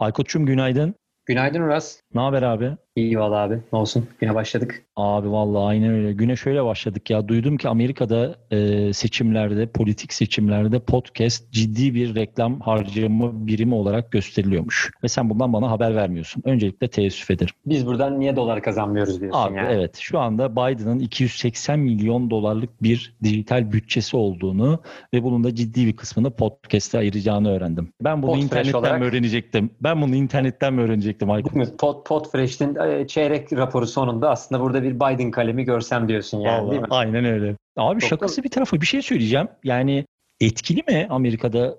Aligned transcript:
Aykut'cum 0.00 0.46
günaydın. 0.46 0.94
Günaydın 1.26 1.60
Uras. 1.60 2.00
Ne 2.14 2.20
haber 2.20 2.42
abi? 2.42 2.76
İyi 3.00 3.18
valla 3.18 3.36
abi. 3.36 3.58
Ne 3.72 3.78
olsun? 3.78 4.06
Güne 4.20 4.34
başladık. 4.34 4.82
Abi 4.96 5.30
vallahi 5.32 5.62
aynen 5.64 5.90
öyle. 5.90 6.12
Güne 6.12 6.36
şöyle 6.36 6.64
başladık 6.64 7.10
ya. 7.10 7.28
Duydum 7.28 7.56
ki 7.56 7.68
Amerika'da 7.68 8.34
e, 8.50 8.92
seçimlerde, 8.92 9.66
politik 9.66 10.12
seçimlerde 10.12 10.78
podcast 10.78 11.50
ciddi 11.52 11.94
bir 11.94 12.14
reklam 12.14 12.60
harcama 12.60 13.46
birimi 13.46 13.74
olarak 13.74 14.12
gösteriliyormuş. 14.12 14.90
Ve 15.04 15.08
sen 15.08 15.30
bundan 15.30 15.52
bana 15.52 15.70
haber 15.70 15.94
vermiyorsun. 15.96 16.42
Öncelikle 16.46 16.88
teessüf 16.88 17.30
ederim. 17.30 17.54
Biz 17.66 17.86
buradan 17.86 18.20
niye 18.20 18.36
dolar 18.36 18.62
kazanmıyoruz 18.62 19.20
diyorsun 19.20 19.40
Abi 19.40 19.56
yani. 19.56 19.68
evet. 19.72 19.96
Şu 20.00 20.18
anda 20.18 20.52
Biden'ın 20.52 20.98
280 20.98 21.78
milyon 21.78 22.30
dolarlık 22.30 22.82
bir 22.82 23.14
dijital 23.22 23.72
bütçesi 23.72 24.16
olduğunu 24.16 24.78
ve 25.14 25.22
bunun 25.22 25.44
da 25.44 25.54
ciddi 25.54 25.86
bir 25.86 25.96
kısmını 25.96 26.30
podcast'e 26.30 26.98
ayıracağını 26.98 27.50
öğrendim. 27.50 27.88
Ben 28.02 28.22
bunu 28.22 28.30
Podfresh 28.30 28.44
internetten 28.44 28.78
olarak- 28.78 29.00
mi 29.00 29.06
öğrenecektim? 29.06 29.70
Ben 29.80 30.02
bunu 30.02 30.14
internetten 30.14 30.74
mi 30.74 30.80
öğrenecektim 30.80 31.30
Aykut? 31.30 31.78
Pod, 31.78 32.06
Podfresh'in 32.06 32.74
e, 32.92 33.06
çeyrek 33.06 33.52
raporu 33.52 33.86
sonunda 33.86 34.30
aslında 34.30 34.60
burada 34.60 34.82
bir 34.82 34.94
Biden 34.94 35.30
kalemi 35.30 35.64
görsem 35.64 36.08
diyorsun 36.08 36.40
yani 36.40 36.62
Vallahi 36.62 36.70
değil 36.70 36.82
mi? 36.82 36.88
Aynen 36.90 37.24
öyle. 37.24 37.56
Abi 37.76 38.00
Çok 38.00 38.08
şakası 38.08 38.42
bir 38.44 38.48
tarafa 38.48 38.80
bir 38.80 38.86
şey 38.86 39.02
söyleyeceğim. 39.02 39.48
Yani 39.64 40.04
etkili 40.40 40.82
mi 40.88 41.06
Amerika'da 41.10 41.78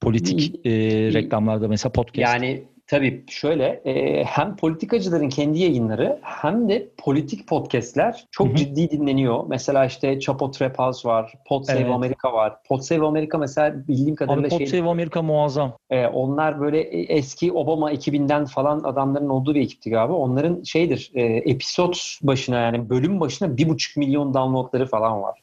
politik 0.00 0.66
e, 0.66 0.70
reklamlarda 1.12 1.68
mesela 1.68 1.92
podcast? 1.92 2.34
Yani 2.34 2.64
tabii 2.88 3.24
şöyle 3.28 3.64
e, 3.84 4.24
hem 4.24 4.56
politikacıların 4.56 5.28
kendi 5.28 5.58
yayınları 5.58 6.18
hem 6.22 6.68
de 6.68 6.88
politik 6.98 7.46
podcastler 7.48 8.24
çok 8.30 8.48
Hı 8.48 8.52
hı. 8.52 8.56
ciddi 8.56 8.90
dinleniyor. 8.90 9.44
Mesela 9.48 9.84
işte 9.86 10.20
Chapo 10.20 10.50
Trap 10.50 10.78
House 10.78 11.08
var, 11.08 11.34
Pod 11.46 11.64
Save 11.64 11.78
Evet. 11.78 11.90
America 11.90 12.32
var. 12.32 12.56
Pod 12.68 12.80
Save 12.80 13.06
America 13.06 13.38
mesela 13.38 13.88
bildiğim 13.88 14.16
kadarıyla 14.16 14.42
Abi 14.46 14.48
Pod 14.48 14.58
şey, 14.58 14.66
Save 14.66 14.88
Amerika 14.88 15.22
muazzam. 15.22 15.72
e, 15.90 16.06
onlar 16.06 16.60
böyle 16.60 16.80
eski 16.80 17.52
Obama 17.52 17.90
ekibinden 17.90 18.44
falan 18.44 18.80
adamların 18.84 19.28
olduğu 19.28 19.54
bir 19.54 19.60
ekipti 19.60 19.90
galiba. 19.90 20.14
Onların 20.14 20.62
şeydir 20.62 21.10
e, 21.14 21.22
episod 21.22 21.94
başına 22.22 22.56
yani 22.60 22.90
bölüm 22.90 23.20
başına 23.20 23.56
bir 23.56 23.68
buçuk 23.68 23.96
milyon 23.96 24.34
downloadları 24.34 24.86
falan 24.86 25.22
var. 25.22 25.40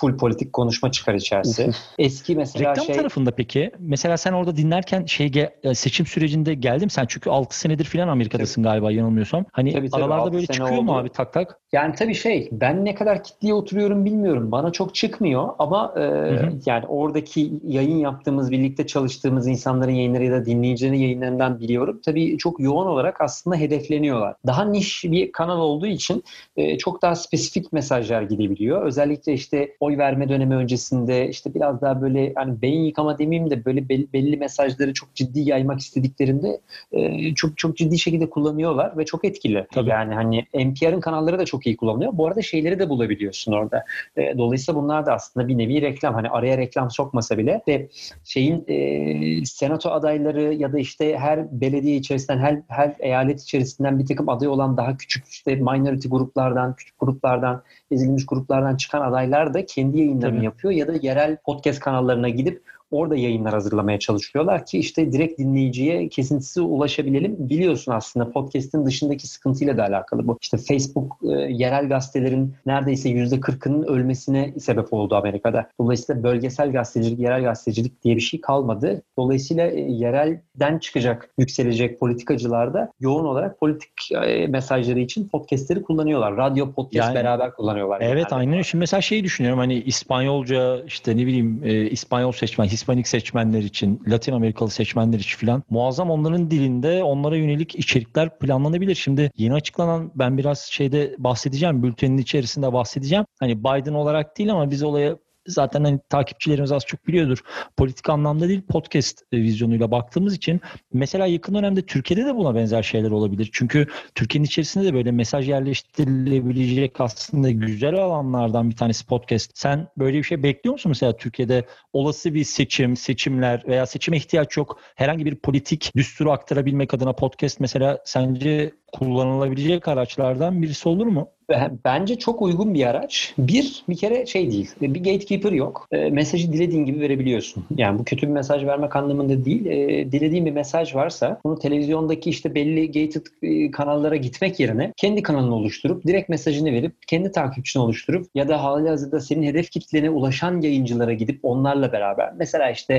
Full 0.00 0.16
politik 0.16 0.52
konuşma 0.52 0.90
çıkar 0.90 1.14
içerisi. 1.14 1.70
Eski 1.98 2.36
mesela 2.36 2.70
Reklam 2.70 2.86
şey 2.86 2.96
tarafında 2.96 3.30
peki 3.30 3.70
mesela 3.78 4.16
sen 4.16 4.32
orada 4.32 4.56
dinlerken 4.56 5.04
şey 5.04 5.30
e, 5.62 5.74
seçim 5.74 6.06
sürecinde 6.06 6.54
geldim 6.54 6.90
sen 6.90 7.06
çünkü 7.08 7.30
6 7.30 7.58
senedir 7.58 7.84
filan 7.84 8.08
Amerika'dasın 8.08 8.62
galiba 8.62 8.92
yanılmıyorsam. 8.92 9.44
Hani 9.52 9.72
Tabii, 9.72 9.90
tabii, 9.90 10.02
aralarda 10.02 10.32
böyle 10.32 10.46
çıkıyor 10.46 10.82
mu 10.82 10.92
oldu. 10.92 11.00
abi 11.00 11.08
tak 11.08 11.32
tak? 11.32 11.58
Yani 11.72 11.94
tabii 11.94 12.14
şey 12.14 12.48
ben 12.52 12.84
ne 12.84 12.94
kadar 12.94 13.24
kitleye 13.24 13.54
oturuyorum 13.54 14.04
bilmiyorum. 14.04 14.52
Bana 14.52 14.72
çok 14.72 14.94
çıkmıyor 14.94 15.48
ama 15.58 15.94
e, 15.96 16.00
hı. 16.00 16.52
yani 16.66 16.86
oradaki 16.86 17.52
yayın 17.64 17.96
yaptığımız, 17.96 18.50
birlikte 18.50 18.86
çalıştığımız 18.86 19.46
insanların 19.46 19.92
yayınları 19.92 20.24
ya 20.24 20.32
da 20.32 20.46
dinleyicilerin 20.46 20.98
yayınlarından 20.98 21.60
biliyorum. 21.60 22.00
Tabii 22.04 22.38
çok 22.38 22.60
yoğun 22.60 22.86
olarak 22.86 23.20
aslında 23.20 23.56
hedefleniyorlar. 23.56 24.34
Daha 24.46 24.64
niş 24.64 25.04
bir 25.04 25.32
kanal 25.32 25.58
olduğu 25.58 25.86
için 25.86 26.24
e, 26.56 26.78
çok 26.78 27.02
daha 27.02 27.14
spesifik 27.14 27.72
mesajlar 27.72 28.22
gidebiliyor. 28.22 28.82
Özellikle 28.82 29.32
işte 29.32 29.76
oy 29.86 29.98
verme 29.98 30.28
dönemi 30.28 30.56
öncesinde 30.56 31.28
işte 31.28 31.54
biraz 31.54 31.80
daha 31.80 32.02
böyle 32.02 32.32
hani 32.34 32.62
beyin 32.62 32.84
yıkama 32.84 33.18
demeyeyim 33.18 33.50
de 33.50 33.64
böyle 33.64 33.88
belli, 33.88 34.12
belli 34.12 34.36
mesajları 34.36 34.92
çok 34.92 35.14
ciddi 35.14 35.40
yaymak 35.40 35.80
istediklerinde 35.80 36.60
e, 36.92 37.34
çok 37.34 37.58
çok 37.58 37.76
ciddi 37.76 37.98
şekilde 37.98 38.30
kullanıyorlar 38.30 38.98
ve 38.98 39.04
çok 39.04 39.24
etkili. 39.24 39.66
Tabii. 39.72 39.90
Yani 39.90 40.14
hani 40.14 40.44
NPR'ın 40.54 41.00
kanalları 41.00 41.38
da 41.38 41.44
çok 41.44 41.66
iyi 41.66 41.76
kullanılıyor. 41.76 42.12
Bu 42.14 42.26
arada 42.26 42.42
şeyleri 42.42 42.78
de 42.78 42.88
bulabiliyorsun 42.88 43.52
orada. 43.52 43.84
E, 44.16 44.38
dolayısıyla 44.38 44.82
bunlar 44.82 45.06
da 45.06 45.14
aslında 45.14 45.48
bir 45.48 45.58
nevi 45.58 45.82
reklam. 45.82 46.14
Hani 46.14 46.28
araya 46.28 46.58
reklam 46.58 46.90
sokmasa 46.90 47.38
bile 47.38 47.62
ve 47.68 47.88
şeyin 48.24 48.64
e, 48.68 49.44
senato 49.44 49.90
adayları 49.90 50.54
ya 50.54 50.72
da 50.72 50.78
işte 50.78 51.18
her 51.18 51.60
belediye 51.60 51.96
içerisinden 51.96 52.38
her, 52.38 52.62
her 52.68 52.94
eyalet 52.98 53.42
içerisinden 53.42 53.98
bir 53.98 54.06
takım 54.06 54.28
aday 54.28 54.48
olan 54.48 54.76
daha 54.76 54.96
küçük 54.96 55.28
işte 55.28 55.54
minority 55.54 56.08
gruplardan, 56.08 56.76
küçük 56.76 56.98
gruplardan, 57.00 57.62
ezilmiş 57.90 58.26
gruplardan 58.26 58.76
çıkan 58.76 59.00
adaylar 59.00 59.54
da 59.54 59.66
kendi 59.76 59.98
yayınlarını 59.98 60.36
Tabii. 60.36 60.44
yapıyor 60.44 60.74
ya 60.74 60.88
da 60.88 60.92
yerel 61.02 61.36
podcast 61.36 61.80
kanallarına 61.80 62.28
gidip 62.28 62.62
orada 62.90 63.16
yayınlar 63.16 63.52
hazırlamaya 63.54 63.98
çalışıyorlar 63.98 64.66
ki 64.66 64.78
işte 64.78 65.12
direkt 65.12 65.38
dinleyiciye 65.38 66.08
kesintisiz 66.08 66.62
ulaşabilelim. 66.62 67.36
Biliyorsun 67.38 67.92
aslında 67.92 68.30
podcast'in 68.30 68.86
dışındaki 68.86 69.26
sıkıntıyla 69.28 69.76
da 69.76 69.82
alakalı 69.84 70.26
bu. 70.26 70.38
İşte 70.42 70.56
Facebook 70.58 71.18
e, 71.22 71.32
yerel 71.32 71.88
gazetelerin 71.88 72.54
neredeyse 72.66 73.10
%40'ının 73.10 73.82
ölmesine 73.86 74.52
sebep 74.60 74.92
oldu 74.92 75.14
Amerika'da. 75.16 75.68
Dolayısıyla 75.80 76.22
bölgesel 76.22 76.72
gazetecilik, 76.72 77.18
yerel 77.18 77.42
gazetecilik 77.42 78.04
diye 78.04 78.16
bir 78.16 78.20
şey 78.20 78.40
kalmadı. 78.40 79.02
Dolayısıyla 79.18 79.66
e, 79.66 79.80
yerelden 79.80 80.78
çıkacak, 80.78 81.30
yükselecek 81.38 82.00
politikacılar 82.00 82.74
da 82.74 82.92
yoğun 83.00 83.24
olarak 83.24 83.60
politik 83.60 84.12
e, 84.26 84.46
mesajları 84.46 85.00
için 85.00 85.28
podcast'leri 85.28 85.82
kullanıyorlar. 85.82 86.36
Radyo 86.36 86.72
podcast 86.72 87.08
Yani- 87.08 87.14
beraber 87.14 87.54
kullanıyorlar. 87.54 88.00
Evet 88.00 88.14
genelde. 88.30 88.34
aynen. 88.34 88.62
Şimdi 88.62 88.80
mesela 88.80 89.00
şeyi 89.00 89.24
düşünüyorum 89.24 89.58
hani 89.58 89.74
İspanyolca 89.74 90.82
işte 90.86 91.16
ne 91.16 91.26
bileyim 91.26 91.60
e, 91.64 91.90
İspanyol 91.90 92.32
seçmen, 92.32 92.66
Hispanik 92.76 93.08
seçmenler 93.08 93.62
için, 93.62 94.02
Latin 94.06 94.32
Amerikalı 94.32 94.70
seçmenler 94.70 95.18
için 95.18 95.38
filan 95.38 95.62
muazzam 95.70 96.10
onların 96.10 96.50
dilinde 96.50 97.04
onlara 97.04 97.36
yönelik 97.36 97.74
içerikler 97.74 98.38
planlanabilir. 98.38 98.94
Şimdi 98.94 99.30
yeni 99.36 99.54
açıklanan 99.54 100.12
ben 100.14 100.38
biraz 100.38 100.60
şeyde 100.60 101.14
bahsedeceğim, 101.18 101.82
bültenin 101.82 102.18
içerisinde 102.18 102.72
bahsedeceğim. 102.72 103.24
Hani 103.40 103.58
Biden 103.60 103.94
olarak 103.94 104.38
değil 104.38 104.52
ama 104.52 104.70
biz 104.70 104.82
olaya 104.82 105.16
zaten 105.46 105.84
hani 105.84 106.00
takipçilerimiz 106.10 106.72
az 106.72 106.82
çok 106.86 107.08
biliyordur. 107.08 107.38
Politik 107.76 108.08
anlamda 108.08 108.48
değil 108.48 108.62
podcast 108.62 109.22
e, 109.32 109.36
vizyonuyla 109.36 109.90
baktığımız 109.90 110.34
için 110.34 110.60
mesela 110.92 111.26
yakın 111.26 111.54
dönemde 111.54 111.86
Türkiye'de 111.86 112.26
de 112.26 112.36
buna 112.36 112.54
benzer 112.54 112.82
şeyler 112.82 113.10
olabilir. 113.10 113.50
Çünkü 113.52 113.86
Türkiye'nin 114.14 114.46
içerisinde 114.46 114.84
de 114.84 114.94
böyle 114.94 115.10
mesaj 115.10 115.48
yerleştirilebilecek 115.48 117.00
aslında 117.00 117.50
güzel 117.50 117.94
alanlardan 117.94 118.70
bir 118.70 118.76
tanesi 118.76 119.06
podcast. 119.06 119.50
Sen 119.54 119.88
böyle 119.98 120.18
bir 120.18 120.22
şey 120.22 120.42
bekliyor 120.42 120.72
musun 120.72 120.90
mesela 120.90 121.16
Türkiye'de 121.16 121.66
olası 121.92 122.34
bir 122.34 122.44
seçim, 122.44 122.96
seçimler 122.96 123.62
veya 123.66 123.86
seçime 123.86 124.16
ihtiyaç 124.16 124.56
yok. 124.56 124.80
Herhangi 124.94 125.26
bir 125.26 125.36
politik 125.36 125.92
düsturu 125.96 126.32
aktarabilmek 126.32 126.94
adına 126.94 127.12
podcast 127.12 127.60
mesela 127.60 127.98
sence 128.04 128.72
kullanılabilecek 128.92 129.88
araçlardan 129.88 130.62
birisi 130.62 130.88
olur 130.88 131.06
mu? 131.06 131.35
Be- 131.50 131.70
Bence 131.84 132.18
çok 132.18 132.42
uygun 132.42 132.74
bir 132.74 132.86
araç. 132.86 133.34
Bir, 133.38 133.84
bir 133.88 133.96
kere 133.96 134.26
şey 134.26 134.50
değil. 134.50 134.70
Bir 134.80 135.04
gatekeeper 135.04 135.52
yok. 135.52 135.88
E, 135.92 136.10
mesajı 136.10 136.52
dilediğin 136.52 136.84
gibi 136.84 137.00
verebiliyorsun. 137.00 137.64
Yani 137.76 137.98
bu 137.98 138.04
kötü 138.04 138.26
bir 138.26 138.32
mesaj 138.32 138.64
vermek 138.64 138.96
anlamında 138.96 139.44
değil. 139.44 139.66
E, 139.66 140.12
dilediğin 140.12 140.46
bir 140.46 140.50
mesaj 140.50 140.94
varsa 140.94 141.40
bunu 141.44 141.58
televizyondaki 141.58 142.30
işte 142.30 142.54
belli 142.54 142.86
gated 142.86 143.26
e, 143.42 143.70
kanallara 143.70 144.16
gitmek 144.16 144.60
yerine 144.60 144.92
kendi 144.96 145.22
kanalını 145.22 145.54
oluşturup 145.54 146.06
direkt 146.06 146.28
mesajını 146.28 146.72
verip 146.72 146.94
kendi 147.06 147.32
takipçini 147.32 147.82
oluşturup 147.82 148.26
ya 148.34 148.48
da 148.48 148.64
hali 148.64 148.88
hazırda 148.88 149.20
senin 149.20 149.42
hedef 149.42 149.70
kitlene 149.70 150.10
ulaşan 150.10 150.60
yayıncılara 150.60 151.12
gidip 151.12 151.40
onlarla 151.42 151.92
beraber 151.92 152.32
mesela 152.36 152.70
işte 152.70 152.94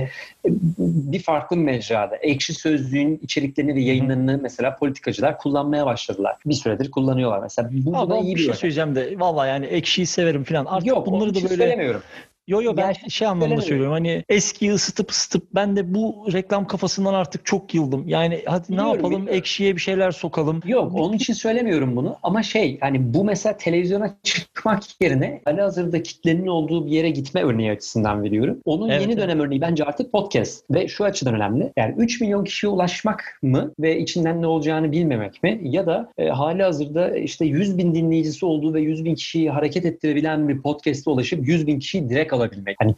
e, 0.45 0.49
bir 0.77 1.19
farklı 1.19 1.57
mecrada 1.57 2.15
ekşi 2.15 2.53
sözlüğün 2.53 3.19
içeriklerini 3.23 3.75
ve 3.75 3.81
yayınlarını 3.81 4.39
mesela 4.41 4.75
politikacılar 4.75 5.37
kullanmaya 5.37 5.85
başladılar. 5.85 6.35
Bir 6.45 6.53
süredir 6.53 6.91
kullanıyorlar. 6.91 7.39
Mesela 7.39 7.69
bu 7.71 8.09
da 8.09 8.17
iyi 8.17 8.36
bir 8.37 8.43
şey 8.43 8.53
söyleyeceğim 8.53 8.95
de 8.95 9.19
vallahi 9.19 9.49
yani 9.49 9.65
ekşiyi 9.65 10.05
severim 10.05 10.43
falan. 10.43 10.65
Artık 10.65 10.87
Yok 10.87 11.07
bunları 11.07 11.29
da 11.29 11.35
böyle 11.35 11.47
söylemiyorum. 11.47 12.01
Yo 12.47 12.61
yo 12.61 12.77
ben 12.77 12.87
Gerçekten 12.87 13.09
şey 13.09 13.27
anlamında 13.27 13.61
söylüyorum. 13.61 13.93
Hani 13.93 14.23
eskiyi 14.29 14.71
ısıtıp 14.71 15.11
ısıtıp 15.11 15.43
ben 15.55 15.75
de 15.75 15.93
bu 15.93 16.27
reklam 16.33 16.67
kafasından 16.67 17.13
artık 17.13 17.45
çok 17.45 17.73
yıldım. 17.73 18.07
Yani 18.07 18.41
hadi 18.45 18.63
ne 18.63 18.67
Biliyorum, 18.69 18.93
yapalım? 18.95 19.11
biliyorum. 19.11 19.37
Ekşiye 19.37 19.75
bir 19.75 19.81
şeyler 19.81 20.11
sokalım. 20.11 20.61
Yok 20.65 20.91
onun 20.95 21.13
için 21.13 21.33
söylemiyorum 21.33 21.95
bunu 21.95 22.17
ama 22.23 22.43
şey 22.43 22.79
hani 22.79 23.13
bu 23.13 23.23
mesela 23.23 23.57
televizyona 23.57 24.15
çıkmak 24.23 24.83
yerine 25.01 25.41
hali 25.45 25.61
hazırda 25.61 26.03
kitlenin 26.03 26.47
olduğu 26.47 26.85
bir 26.85 26.91
yere 26.91 27.09
gitme 27.09 27.43
örneği 27.43 27.71
açısından 27.71 28.23
veriyorum. 28.23 28.61
Onun 28.65 28.89
Evet, 28.89 29.01
yeni 29.01 29.11
evet. 29.11 29.23
dönem 29.23 29.39
örneği 29.39 29.61
bence 29.61 29.83
artık 29.83 30.11
podcast 30.11 30.63
ve 30.71 30.87
şu 30.87 31.05
açıdan 31.05 31.35
önemli. 31.35 31.73
Yani 31.77 31.95
3 31.97 32.21
milyon 32.21 32.43
kişiye 32.43 32.71
ulaşmak 32.71 33.39
mı 33.43 33.73
ve 33.79 33.99
içinden 33.99 34.41
ne 34.41 34.47
olacağını 34.47 34.91
bilmemek 34.91 35.43
mi 35.43 35.59
ya 35.63 35.85
da 35.85 36.11
e, 36.17 36.27
hali 36.27 36.63
hazırda 36.63 37.17
işte 37.17 37.45
100 37.45 37.77
bin 37.77 37.95
dinleyicisi 37.95 38.45
olduğu 38.45 38.73
ve 38.73 38.81
100 38.81 39.05
bin 39.05 39.15
kişiyi 39.15 39.49
hareket 39.49 39.85
ettirebilen 39.85 40.49
bir 40.49 40.61
podcast'e 40.61 41.09
ulaşıp 41.09 41.47
100 41.47 41.67
bin 41.67 41.79
kişiyi 41.79 42.09
direkt 42.09 42.33
alabilmek. 42.37 42.77
Hani 42.79 42.95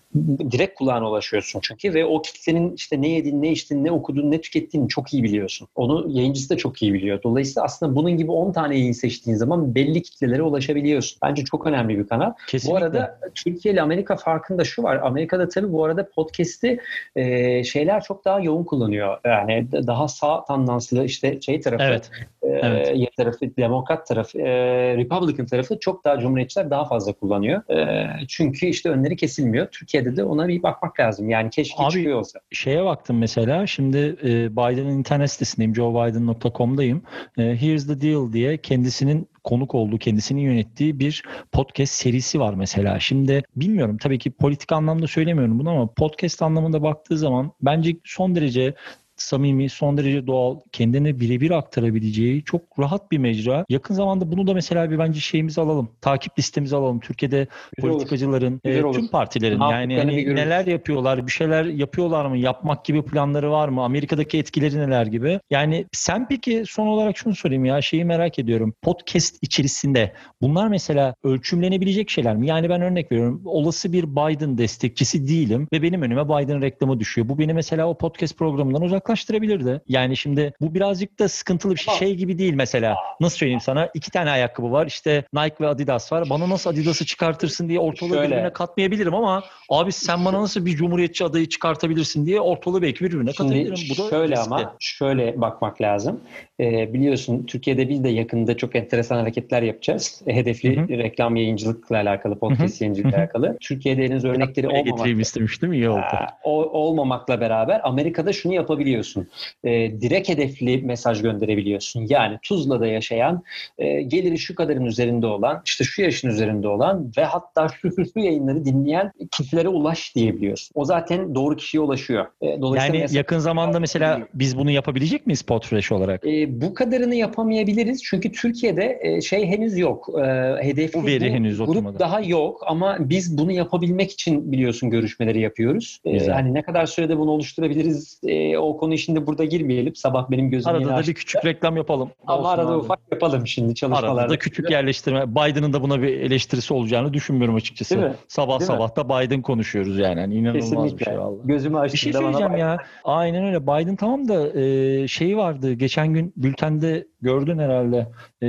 direkt 0.51 0.77
kulağına 0.77 1.09
ulaşıyorsun 1.09 1.59
çünkü 1.63 1.94
ve 1.94 2.06
o 2.06 2.21
kitlenin 2.21 2.75
işte 2.75 3.01
ne 3.01 3.09
yediğini, 3.09 3.41
ne 3.41 3.51
içtiğini, 3.51 3.83
ne 3.83 3.91
okuduğunu, 3.91 4.31
ne 4.31 4.41
tükettiğini 4.41 4.88
çok 4.89 5.13
iyi 5.13 5.24
biliyorsun. 5.24 5.68
Onu 5.75 6.06
yayıncısı 6.09 6.50
da 6.50 6.57
çok 6.57 6.81
iyi 6.83 6.94
biliyor. 6.94 7.24
Dolayısıyla 7.24 7.63
aslında 7.63 7.95
bunun 7.95 8.18
gibi 8.18 8.31
10 8.31 8.51
tane 8.51 8.77
yayın 8.77 8.91
seçtiğin 8.91 9.38
zaman 9.38 9.75
belli 9.75 10.01
kitlelere 10.01 10.41
ulaşabiliyorsun. 10.41 11.19
Bence 11.24 11.44
çok 11.44 11.68
önemli 11.68 12.00
bir 12.00 12.07
kanal. 12.07 12.33
Kesinlikle. 12.47 12.74
Bu 12.74 12.77
arada 12.77 13.19
Türkiye 13.36 13.74
ile 13.74 13.81
Amerika 13.81 14.15
farkında 14.15 14.63
şu 14.63 14.83
var. 14.83 14.95
Amerika'da 14.95 15.50
tabii 15.50 15.71
bu 15.71 15.86
arada 15.86 16.09
podcast'i 16.09 16.80
e, 17.15 17.63
şeyler 17.63 18.03
çok 18.03 18.25
daha 18.25 18.39
yoğun 18.39 18.63
kullanıyor. 18.63 19.18
Yani 19.25 19.68
daha 19.71 20.07
sağ 20.07 20.44
tandanslı 20.45 21.06
işte 21.06 21.41
şey 21.41 21.62
tarafı 21.62 21.83
Evet. 21.83 22.12
Evet. 22.51 22.90
E, 22.90 23.10
tarafı, 23.18 23.57
Demokrat 23.57 24.07
tarafı, 24.07 24.40
e, 24.40 24.98
Republican 24.98 25.46
tarafı 25.46 25.80
çok 25.80 26.06
daha 26.06 26.19
Cumhuriyetçiler 26.19 26.69
daha 26.69 26.86
fazla 26.86 27.13
kullanıyor. 27.13 27.69
E, 27.69 28.07
çünkü 28.28 28.66
işte 28.66 28.90
önleri 28.90 29.16
kesilmiyor. 29.16 29.68
Türkiye'de 29.72 30.16
de 30.16 30.24
ona 30.24 30.48
bir 30.48 30.63
bakmak 30.63 31.00
lazım. 31.00 31.30
Yani 31.30 31.50
keşke 31.50 31.84
Abi, 31.84 31.92
çıkıyor 31.92 32.19
olsa. 32.19 32.40
Şeye 32.51 32.86
baktım 32.86 33.18
mesela 33.18 33.68
şimdi 33.68 33.98
e, 33.98 34.51
Biden'ın 34.51 34.98
internet 34.98 35.31
sitesindeyim 35.31 35.75
joebiden.com'dayım. 35.75 37.01
E, 37.38 37.42
Here's 37.62 37.88
the 37.88 38.01
deal 38.01 38.34
diye 38.34 38.57
kendisinin 38.57 39.28
konuk 39.44 39.75
olduğu, 39.75 39.98
kendisinin 39.98 40.42
yönettiği 40.42 41.00
bir 41.00 41.24
podcast 41.51 41.94
serisi 41.94 42.40
var 42.40 42.54
mesela. 42.54 43.00
Şimdi 43.00 43.42
bilmiyorum 43.56 43.98
tabii 43.98 44.19
ki 44.19 44.31
politik 44.31 44.72
anlamda 44.72 45.07
söylemiyorum 45.07 45.60
bunu 45.60 45.69
ama 45.69 45.94
podcast 45.94 46.42
anlamında 46.42 46.84
baktığı 46.84 47.18
zaman 47.18 47.51
bence 47.62 47.96
son 48.04 48.36
derece 48.36 48.74
samimi, 49.21 49.69
son 49.69 49.98
derece 49.98 50.27
doğal, 50.27 50.60
kendine 50.71 51.19
birebir 51.19 51.51
aktarabileceği 51.51 52.44
çok 52.44 52.80
rahat 52.80 53.12
bir 53.12 53.18
mecra. 53.18 53.66
Yakın 53.69 53.94
zamanda 53.94 54.31
bunu 54.31 54.48
da 54.48 54.54
mesela 54.54 54.92
bir 54.92 55.00
bence 55.00 55.19
şeyimizi 55.19 55.62
alalım. 55.62 55.89
Takip 56.01 56.39
listemizi 56.39 56.75
alalım. 56.75 57.00
Türkiye'de 57.00 57.48
Güzel 57.77 57.92
politikacıların, 57.92 58.51
olur. 58.51 58.60
Güzel 58.63 58.80
e, 58.80 58.86
olur. 58.86 58.94
tüm 58.94 59.07
partilerin 59.07 59.60
Ne 59.60 59.63
yani 59.63 59.98
hani 59.98 60.36
neler 60.36 60.66
yapıyorlar, 60.66 61.27
bir 61.27 61.31
şeyler 61.31 61.66
yapıyorlar 61.66 62.25
mı, 62.25 62.38
yapmak 62.38 62.86
gibi 62.86 63.01
planları 63.01 63.51
var 63.51 63.69
mı, 63.69 63.83
Amerika'daki 63.83 64.38
etkileri 64.38 64.77
neler 64.77 65.06
gibi. 65.06 65.39
Yani 65.50 65.86
sen 65.92 66.27
peki 66.27 66.63
son 66.68 66.88
olarak 66.88 67.18
şunu 67.18 67.36
sorayım 67.36 67.65
ya 67.65 67.81
şeyi 67.81 68.06
merak 68.06 68.39
ediyorum. 68.39 68.74
Podcast 68.81 69.38
içerisinde 69.42 70.13
bunlar 70.42 70.68
mesela 70.68 71.15
ölçümlenebilecek 71.24 72.10
şeyler 72.10 72.36
mi? 72.36 72.48
Yani 72.48 72.69
ben 72.69 72.81
örnek 72.81 73.12
veriyorum. 73.12 73.42
Olası 73.45 73.94
bir 73.94 74.04
Biden 74.04 74.57
destekçisi 74.57 75.27
değilim 75.27 75.68
ve 75.74 75.81
benim 75.81 76.01
önüme 76.01 76.25
Biden 76.25 76.62
reklamı 76.62 77.00
düşüyor. 77.00 77.30
Bu 77.30 77.39
beni 77.39 77.54
mesela 77.54 77.88
o 77.88 77.98
podcast 77.98 78.38
programından 78.38 78.81
uzaklaştırabilirdi. 79.09 79.81
Yani 79.88 80.17
şimdi 80.17 80.53
bu 80.61 80.73
birazcık 80.73 81.19
da 81.19 81.29
sıkıntılı 81.29 81.73
bir 81.75 81.79
şey. 81.79 81.94
Şey 81.94 82.15
gibi 82.15 82.38
değil 82.38 82.53
mesela. 82.53 82.95
Nasıl 83.19 83.38
söyleyeyim 83.38 83.61
sana? 83.61 83.89
İki 83.94 84.11
tane 84.11 84.29
ayakkabı 84.31 84.71
var. 84.71 84.88
İşte 84.88 85.23
Nike 85.33 85.56
ve 85.61 85.67
Adidas 85.67 86.11
var. 86.11 86.29
Bana 86.29 86.50
nasıl 86.50 86.69
Adidas'ı 86.69 87.06
çıkartırsın 87.06 87.69
diye 87.69 87.79
ortalığı 87.79 88.13
Şöyle. 88.13 88.31
birbirine 88.31 88.53
katmayabilirim 88.53 89.15
ama 89.15 89.44
abi 89.69 89.91
sen 89.91 90.25
bana 90.25 90.41
nasıl 90.41 90.65
bir 90.65 90.75
cumhuriyetçi 90.75 91.25
adayı 91.25 91.50
çıkartabilirsin 91.50 92.25
diye 92.25 92.41
ortalığı 92.41 92.81
belki 92.81 93.06
birbirine 93.06 93.31
katabilirim. 93.31 93.77
Şimdi 93.77 94.00
Bu 94.00 94.03
da 94.06 94.09
şöyle 94.09 94.35
riskli. 94.35 94.53
ama 94.53 94.75
şöyle 94.79 95.41
bakmak 95.41 95.81
lazım. 95.81 96.19
Ee, 96.59 96.94
biliyorsun 96.94 97.45
Türkiye'de 97.45 97.89
biz 97.89 98.03
de 98.03 98.09
yakında 98.09 98.57
çok 98.57 98.75
enteresan 98.75 99.15
hareketler 99.17 99.62
yapacağız. 99.62 100.21
E, 100.27 100.35
Hedefli 100.35 100.77
Hı 100.77 100.81
hı. 100.81 100.88
reklam 100.89 101.35
yayıncılıkla 101.35 101.95
alakalı, 101.97 102.39
podcast 102.39 102.81
yayıncılıkla 102.81 103.17
alakalı. 103.17 103.57
Türkiye'de 103.62 104.03
henüz 104.03 104.25
örnekleri 104.25 104.67
Buraya 104.67 104.79
olmamak, 104.79 104.97
getireyim 104.97 105.19
istemiştim 105.19 105.73
iyi 105.73 105.89
oldu. 105.89 106.00
Aa, 106.00 106.27
o, 106.44 106.51
olmamakla 106.63 107.41
beraber 107.41 107.81
Amerika'da 107.83 108.33
şunu 108.33 108.53
yapabiliyorsun. 109.00 109.28
Ee, 109.63 110.01
direkt 110.01 110.30
hedefli 110.30 110.78
mesaj 110.81 111.22
gönderebiliyorsun. 111.22 112.06
Yani 112.10 112.38
Tuzla'da 112.44 112.88
yaşayan, 112.88 113.44
e, 113.78 114.01
geliri 114.01 114.38
şu 114.38 114.56
kadarın 114.56 114.86
üzerinde 114.86 115.28
olan, 115.28 115.62
işte 115.66 115.84
şu 115.84 116.01
yaşın 116.01 116.30
üzerinde 116.30 116.68
olan 116.68 117.12
ve 117.18 117.24
hatta 117.24 117.68
şu 117.81 117.92
şu 117.96 118.06
şu 118.13 118.19
yayınları 118.19 118.66
dinleyen 118.66 119.12
kişilere 119.31 119.68
ulaş 119.68 120.16
diyebiliyorsun. 120.16 120.72
O 120.75 120.86
zaten 120.86 121.36
doğru 121.36 121.56
kişiye 121.56 121.81
ulaşıyor. 121.81 122.25
E, 122.42 122.62
dolayısıyla 122.62 122.96
Yani 122.96 123.06
mesaj- 123.06 123.18
yakın 123.18 123.40
zamanda 123.40 123.80
mesela 123.80 124.28
biz 124.34 124.57
bunu 124.57 124.72
yapabilecek 124.72 125.28
miyiz 125.28 125.42
Podfresh 125.42 125.92
olarak? 125.92 126.28
E, 126.28 126.62
bu 126.62 126.74
kadarını 126.74 127.16
yapamayabiliriz 127.16 128.04
çünkü 128.04 128.31
Türkiye'de 128.31 129.00
e, 129.01 129.22
şey 129.22 129.46
henüz 129.46 129.78
yok. 129.78 130.10
E, 130.19 130.24
hedefli 130.63 131.01
Bu 131.01 131.06
veri 131.07 131.30
bu 131.30 131.34
henüz 131.34 131.57
grup 131.57 131.69
oturmadı. 131.69 132.00
daha 132.00 132.19
yok 132.22 132.63
ama 132.68 132.98
biz 133.00 133.38
bunu 133.38 133.51
yapabilmek 133.51 134.12
için 134.12 134.51
biliyorsun 134.51 134.90
görüşmeleri 134.90 135.40
yapıyoruz. 135.42 136.00
E, 136.06 136.12
Güzel. 136.12 136.34
hani 136.34 136.54
ne 136.54 136.62
kadar 136.62 136.86
sürede 136.86 137.18
bunu 137.18 137.31
oluşturabiliriz 137.31 138.19
e, 138.28 138.57
o 138.57 138.78
konu 138.78 138.88
şimdi 138.97 139.27
burada 139.27 139.45
girmeyelim. 139.45 139.95
Sabah 139.95 140.31
benim 140.31 140.50
gözüm 140.50 140.69
Arada 140.71 140.86
da 140.89 140.94
açtı. 140.95 141.09
bir 141.12 141.15
küçük 141.15 141.45
reklam 141.45 141.77
yapalım. 141.77 142.09
Ama 142.27 142.39
Olsun 142.39 142.50
arada 142.50 142.69
abi. 142.71 142.77
ufak 142.77 143.00
yapalım 143.12 143.47
şimdi 143.47 143.75
çalışmalarda. 143.75 144.21
Arada 144.21 144.33
da 144.33 144.38
küçük 144.38 144.71
yerleştirme. 144.71 145.31
Biden'ın 145.36 145.74
da 145.74 145.81
buna 145.81 146.01
bir 146.01 146.07
eleştirisi 146.19 146.74
olacağını 146.74 147.13
düşünmüyorum 147.13 147.56
açıkçası. 147.56 147.95
Değil 147.95 148.07
mi? 148.07 148.13
Sabah 148.27 148.59
Değil 148.59 148.71
mi? 148.71 148.77
sabah 148.77 148.95
da 148.95 149.09
Biden 149.09 149.41
konuşuyoruz 149.41 149.97
yani. 150.00 150.19
Hani 150.19 150.36
inanılmaz 150.36 150.71
bir 150.71 150.75
Kesinlikle. 150.75 151.06
şey 151.06 151.19
vallahi. 151.19 151.47
Gözümü 151.47 151.77
açtığında 151.77 151.94
Bir 151.94 151.97
şey 151.97 152.13
söyleyeceğim 152.13 152.57
ya. 152.57 152.77
Aynen 153.03 153.45
öyle. 153.45 153.63
Biden 153.63 153.95
tamam 153.95 154.27
da 154.27 154.59
e, 154.59 155.07
şeyi 155.07 155.38
vardı. 155.38 155.74
Geçen 155.74 156.07
gün 156.13 156.33
bültende 156.38 157.07
gördün 157.21 157.59
herhalde. 157.59 158.07
E, 158.41 158.47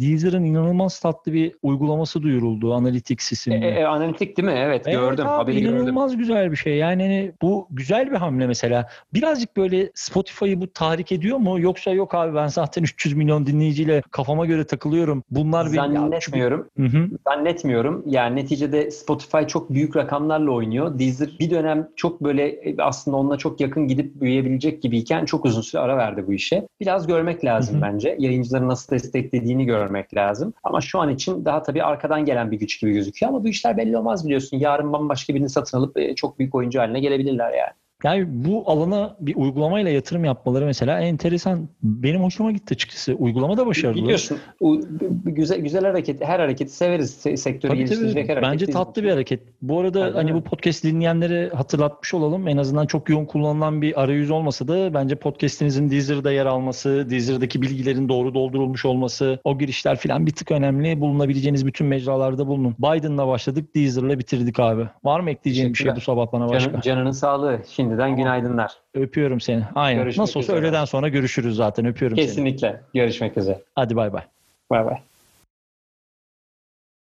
Deezer'ın 0.00 0.44
inanılmaz 0.44 1.00
tatlı 1.00 1.32
bir 1.32 1.52
uygulaması 1.62 2.22
duyuruldu. 2.22 2.74
Analytics 2.74 3.32
E, 3.32 3.34
isimli. 3.34 3.64
e, 3.66 3.84
analitik 3.84 4.36
değil 4.36 4.48
mi? 4.48 4.54
Evet, 4.56 4.82
Evet 4.86 4.98
gördüm. 4.98 5.26
abi, 5.26 5.32
Haberi 5.32 5.60
gördüm. 5.60 5.76
inanılmaz 5.76 6.16
güzel 6.16 6.50
bir 6.50 6.56
şey. 6.56 6.76
Yani 6.76 7.02
hani 7.02 7.32
bu 7.42 7.66
güzel 7.70 8.10
bir 8.10 8.16
hamle 8.16 8.46
mesela. 8.46 8.88
Birazcık 9.14 9.56
böyle 9.56 9.71
Spotify'ı 9.94 10.60
bu 10.60 10.72
tahrik 10.72 11.12
ediyor 11.12 11.38
mu? 11.38 11.60
Yoksa 11.60 11.90
yok 11.90 12.14
abi 12.14 12.34
ben 12.34 12.46
zaten 12.46 12.82
300 12.82 13.14
milyon 13.14 13.46
dinleyiciyle 13.46 14.02
kafama 14.10 14.46
göre 14.46 14.64
takılıyorum. 14.64 15.22
Bunlar 15.30 15.66
bir... 15.66 15.76
Zannetmiyorum. 15.76 16.68
Hı 16.76 16.86
hı. 16.86 17.08
Zannetmiyorum. 17.28 18.02
Yani 18.06 18.36
neticede 18.36 18.90
Spotify 18.90 19.38
çok 19.48 19.70
büyük 19.70 19.96
rakamlarla 19.96 20.50
oynuyor. 20.50 20.98
Deezer 20.98 21.30
bir 21.40 21.50
dönem 21.50 21.88
çok 21.96 22.24
böyle 22.24 22.46
e, 22.48 22.76
aslında 22.78 23.16
onunla 23.16 23.38
çok 23.38 23.60
yakın 23.60 23.88
gidip 23.88 24.20
büyüyebilecek 24.20 24.82
gibiyken 24.82 25.24
çok 25.24 25.44
uzun 25.44 25.62
süre 25.62 25.82
ara 25.82 25.96
verdi 25.96 26.24
bu 26.26 26.32
işe. 26.32 26.68
Biraz 26.80 27.06
görmek 27.06 27.44
lazım 27.44 27.74
Hı 27.74 27.78
hı. 27.78 27.82
bence. 27.82 28.16
Yayıncıların 28.18 28.68
nasıl 28.68 28.92
desteklediğini 28.94 29.66
görmek 29.66 30.14
lazım. 30.14 30.54
Ama 30.64 30.80
şu 30.80 31.00
an 31.00 31.08
için 31.08 31.44
daha 31.44 31.62
tabii 31.62 31.82
arkadan 31.82 32.24
gelen 32.24 32.50
bir 32.50 32.58
güç 32.58 32.80
gibi 32.80 32.92
gözüküyor. 32.92 33.32
Ama 33.32 33.44
bu 33.44 33.48
işler 33.48 33.76
belli 33.76 33.98
olmaz 33.98 34.24
biliyorsun. 34.24 34.56
Yarın 34.56 34.92
bambaşka 34.92 35.34
birini 35.34 35.48
satın 35.48 35.78
alıp 35.78 35.98
e, 35.98 36.14
çok 36.14 36.38
büyük 36.38 36.54
oyuncu 36.54 36.80
haline 36.80 37.00
gelebilirler 37.00 37.52
yani. 37.52 37.72
Yani 38.04 38.26
bu 38.28 38.70
alana 38.70 39.16
bir 39.20 39.36
uygulamayla 39.36 39.90
yatırım 39.90 40.24
yapmaları 40.24 40.64
mesela 40.64 41.00
enteresan. 41.00 41.68
Benim 41.82 42.22
hoşuma 42.22 42.52
gitti 42.52 42.74
açıkçası. 42.74 43.14
Uygulama 43.14 43.56
da 43.56 43.66
başarılı. 43.66 44.02
Biliyorsun 44.02 44.38
o- 44.60 44.80
güzel 45.24 45.60
güzel 45.60 45.84
hareket 45.84 46.24
her 46.24 46.40
hareketi 46.40 46.72
severiz. 46.72 47.26
Se- 47.26 47.36
Sektörü 47.36 47.72
Tabii 47.72 47.84
geliştirecek 47.84 48.26
tabii. 48.26 48.36
her 48.36 48.42
Bence 48.42 48.66
tatlı 48.66 49.02
bir 49.02 49.10
hareket. 49.10 49.40
Bu 49.62 49.80
arada 49.80 50.02
Aynen 50.02 50.14
hani 50.14 50.34
bu 50.34 50.40
podcast 50.40 50.84
dinleyenlere 50.84 51.48
hatırlatmış 51.48 52.14
olalım. 52.14 52.48
En 52.48 52.56
azından 52.56 52.86
çok 52.86 53.08
yoğun 53.08 53.24
kullanılan 53.24 53.82
bir 53.82 54.02
arayüz 54.02 54.30
olmasa 54.30 54.68
da 54.68 54.94
bence 54.94 55.14
podcast'inizin 55.14 55.90
Deezer'da 55.90 56.32
yer 56.32 56.46
alması, 56.46 57.06
Deezer'daki 57.10 57.62
bilgilerin 57.62 58.08
doğru 58.08 58.34
doldurulmuş 58.34 58.84
olması, 58.84 59.40
o 59.44 59.58
girişler 59.58 59.96
falan 59.96 60.26
bir 60.26 60.32
tık 60.32 60.50
önemli. 60.50 61.00
Bulunabileceğiniz 61.00 61.66
bütün 61.66 61.86
mecralarda 61.86 62.46
bulunun. 62.46 62.74
Biden'la 62.78 63.28
başladık, 63.28 63.74
Deezer'la 63.74 64.18
bitirdik 64.18 64.60
abi. 64.60 64.86
Var 65.04 65.20
mı 65.20 65.30
ekleyeceğin 65.30 65.72
bir 65.72 65.78
şey 65.78 65.96
bu 65.96 66.00
sabah 66.00 66.32
bana 66.32 66.48
başka? 66.48 66.70
Canın, 66.70 66.80
canının 66.80 67.10
sağlığı. 67.10 67.58
Şimdiden 67.92 68.04
Tamam. 68.04 68.16
günaydınlar. 68.16 68.72
Öpüyorum 68.94 69.40
seni. 69.40 69.64
Aynen. 69.74 70.02
Görüşmek 70.02 70.22
Nasıl 70.22 70.40
olsa 70.40 70.52
üzere. 70.52 70.66
öğleden 70.66 70.84
sonra 70.84 71.08
görüşürüz 71.08 71.56
zaten. 71.56 71.86
Öpüyorum 71.86 72.16
seni. 72.16 72.26
Kesinlikle. 72.26 72.80
Görüşmek 72.94 73.36
üzere. 73.38 73.62
Hadi 73.74 73.96
bay 73.96 74.12
bay. 74.12 74.22
Bay 74.70 74.84
bay. 74.86 74.98